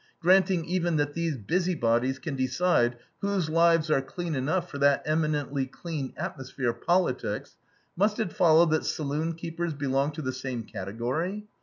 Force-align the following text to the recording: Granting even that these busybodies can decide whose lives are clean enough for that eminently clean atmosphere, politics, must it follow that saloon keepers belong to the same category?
Granting 0.19 0.65
even 0.65 0.95
that 0.95 1.13
these 1.13 1.37
busybodies 1.37 2.17
can 2.17 2.35
decide 2.35 2.97
whose 3.19 3.51
lives 3.51 3.91
are 3.91 4.01
clean 4.01 4.33
enough 4.33 4.67
for 4.67 4.79
that 4.79 5.03
eminently 5.05 5.67
clean 5.67 6.11
atmosphere, 6.17 6.73
politics, 6.73 7.55
must 7.95 8.19
it 8.19 8.33
follow 8.33 8.65
that 8.65 8.83
saloon 8.83 9.33
keepers 9.35 9.75
belong 9.75 10.11
to 10.13 10.23
the 10.23 10.33
same 10.33 10.63
category? 10.63 11.45